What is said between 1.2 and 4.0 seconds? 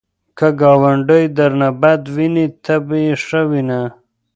درنه بد ویني، ته یې ښه وینه